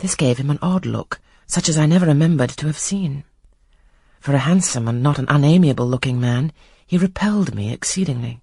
This 0.00 0.14
gave 0.14 0.38
him 0.38 0.50
an 0.50 0.58
odd 0.62 0.86
look, 0.86 1.20
such 1.46 1.68
as 1.68 1.76
I 1.76 1.84
never 1.84 2.06
remembered 2.06 2.50
to 2.50 2.66
have 2.66 2.78
seen. 2.78 3.24
For 4.18 4.34
a 4.34 4.38
handsome 4.38 4.88
and 4.88 5.02
not 5.02 5.18
an 5.18 5.26
unamiable-looking 5.28 6.18
man, 6.18 6.52
he 6.86 6.96
repelled 6.96 7.54
me 7.54 7.70
exceedingly. 7.70 8.40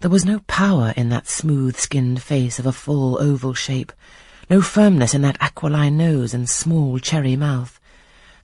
There 0.00 0.10
was 0.10 0.24
no 0.24 0.40
power 0.46 0.94
in 0.96 1.08
that 1.08 1.26
smooth-skinned 1.26 2.22
face 2.22 2.60
of 2.60 2.66
a 2.66 2.72
full 2.72 3.20
oval 3.20 3.52
shape, 3.52 3.92
no 4.48 4.62
firmness 4.62 5.12
in 5.12 5.22
that 5.22 5.38
aquiline 5.40 5.96
nose 5.96 6.32
and 6.32 6.48
small 6.48 7.00
cherry 7.00 7.34
mouth. 7.34 7.80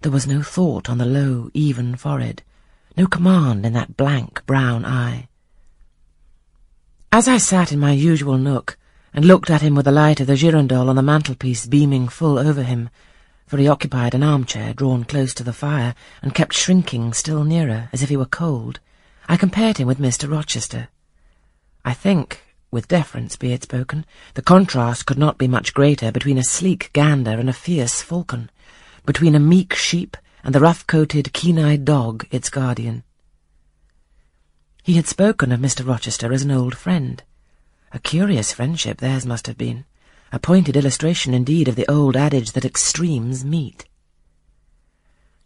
There 0.00 0.10
was 0.10 0.26
no 0.26 0.42
thought 0.42 0.90
on 0.90 0.98
the 0.98 1.06
low, 1.06 1.48
even 1.54 1.94
forehead, 1.94 2.42
no 2.96 3.06
command 3.06 3.64
in 3.64 3.72
that 3.74 3.96
blank 3.96 4.44
brown 4.46 4.84
eye. 4.84 5.28
As 7.12 7.28
I 7.28 7.36
sat 7.36 7.70
in 7.70 7.78
my 7.78 7.92
usual 7.92 8.36
nook, 8.36 8.76
and 9.14 9.24
looked 9.24 9.50
at 9.50 9.60
him 9.60 9.74
with 9.74 9.84
the 9.84 9.92
light 9.92 10.20
of 10.20 10.26
the 10.26 10.36
girandole 10.36 10.88
on 10.88 10.96
the 10.96 11.02
mantelpiece 11.02 11.66
beaming 11.66 12.08
full 12.08 12.38
over 12.38 12.62
him, 12.62 12.88
for 13.46 13.58
he 13.58 13.68
occupied 13.68 14.14
an 14.14 14.22
armchair 14.22 14.72
drawn 14.72 15.04
close 15.04 15.34
to 15.34 15.44
the 15.44 15.52
fire, 15.52 15.94
and 16.22 16.34
kept 16.34 16.54
shrinking 16.54 17.12
still 17.12 17.44
nearer, 17.44 17.88
as 17.92 18.02
if 18.02 18.08
he 18.08 18.16
were 18.16 18.24
cold, 18.24 18.80
I 19.28 19.36
compared 19.36 19.78
him 19.78 19.86
with 19.86 19.98
Mr. 19.98 20.30
Rochester. 20.30 20.88
I 21.84 21.92
think, 21.94 22.42
with 22.70 22.88
deference 22.88 23.36
be 23.36 23.52
it 23.52 23.64
spoken, 23.64 24.06
the 24.34 24.42
contrast 24.42 25.04
could 25.04 25.18
not 25.18 25.36
be 25.36 25.46
much 25.46 25.74
greater 25.74 26.10
between 26.10 26.38
a 26.38 26.44
sleek 26.44 26.90
gander 26.92 27.38
and 27.38 27.50
a 27.50 27.52
fierce 27.52 28.00
falcon, 28.00 28.50
between 29.04 29.34
a 29.34 29.40
meek 29.40 29.74
sheep 29.74 30.16
and 30.42 30.54
the 30.54 30.60
rough-coated, 30.60 31.32
keen-eyed 31.32 31.84
dog, 31.84 32.26
its 32.30 32.48
guardian. 32.48 33.04
He 34.82 34.94
had 34.94 35.06
spoken 35.06 35.52
of 35.52 35.60
Mr. 35.60 35.86
Rochester 35.86 36.32
as 36.32 36.42
an 36.42 36.50
old 36.50 36.76
friend. 36.76 37.22
A 37.94 37.98
curious 37.98 38.52
friendship 38.52 38.98
theirs 38.98 39.26
must 39.26 39.46
have 39.46 39.58
been, 39.58 39.84
a 40.32 40.38
pointed 40.38 40.78
illustration 40.78 41.34
indeed 41.34 41.68
of 41.68 41.76
the 41.76 41.90
old 41.90 42.16
adage 42.16 42.52
that 42.52 42.64
extremes 42.64 43.44
meet. 43.44 43.84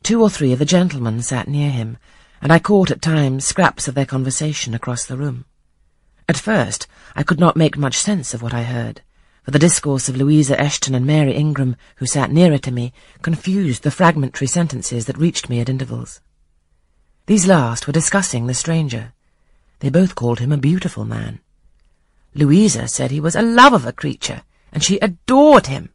Two 0.04 0.22
or 0.22 0.30
three 0.30 0.52
of 0.52 0.60
the 0.60 0.64
gentlemen 0.64 1.22
sat 1.22 1.48
near 1.48 1.72
him, 1.72 1.98
and 2.40 2.52
I 2.52 2.60
caught 2.60 2.92
at 2.92 3.02
times 3.02 3.44
scraps 3.44 3.88
of 3.88 3.96
their 3.96 4.06
conversation 4.06 4.74
across 4.74 5.04
the 5.04 5.16
room. 5.16 5.44
At 6.28 6.36
first 6.36 6.86
I 7.16 7.24
could 7.24 7.40
not 7.40 7.56
make 7.56 7.76
much 7.76 7.96
sense 7.96 8.32
of 8.32 8.42
what 8.42 8.54
I 8.54 8.62
heard, 8.62 9.02
for 9.42 9.50
the 9.50 9.58
discourse 9.58 10.08
of 10.08 10.16
Louisa 10.16 10.54
Eshton 10.56 10.94
and 10.94 11.04
Mary 11.04 11.32
Ingram, 11.32 11.74
who 11.96 12.06
sat 12.06 12.30
nearer 12.30 12.58
to 12.58 12.70
me, 12.70 12.92
confused 13.22 13.82
the 13.82 13.90
fragmentary 13.90 14.46
sentences 14.46 15.06
that 15.06 15.18
reached 15.18 15.48
me 15.48 15.58
at 15.58 15.68
intervals. 15.68 16.20
These 17.26 17.48
last 17.48 17.88
were 17.88 17.92
discussing 17.92 18.46
the 18.46 18.54
stranger. 18.54 19.14
They 19.80 19.90
both 19.90 20.14
called 20.14 20.38
him 20.38 20.52
a 20.52 20.56
beautiful 20.56 21.04
man. 21.04 21.40
Louisa 22.36 22.86
said 22.86 23.10
he 23.10 23.20
was 23.20 23.34
a 23.34 23.40
love 23.40 23.72
of 23.72 23.86
a 23.86 23.92
creature, 23.92 24.42
and 24.70 24.84
she 24.84 24.98
adored 24.98 25.68
him, 25.68 25.88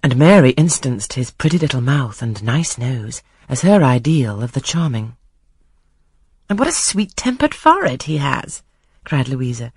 and 0.00 0.16
Mary 0.16 0.50
instanced 0.50 1.14
his 1.14 1.32
pretty 1.32 1.58
little 1.58 1.80
mouth 1.80 2.22
and 2.22 2.42
nice 2.42 2.78
nose 2.78 3.20
as 3.48 3.62
her 3.62 3.82
ideal 3.82 4.42
of 4.42 4.52
the 4.52 4.60
charming. 4.60 5.16
And 6.48 6.56
what 6.58 6.68
a 6.68 6.72
sweet-tempered 6.72 7.52
forehead 7.52 8.04
he 8.04 8.18
has, 8.18 8.62
cried 9.04 9.28
Louisa. 9.28 9.72